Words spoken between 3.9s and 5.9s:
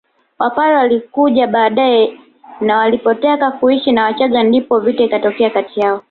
na wachaga ndipo vita ikatokea kati